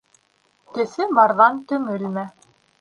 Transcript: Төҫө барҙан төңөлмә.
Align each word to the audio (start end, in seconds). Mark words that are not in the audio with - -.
Төҫө 0.77 1.07
барҙан 1.19 1.63
төңөлмә. 1.73 2.29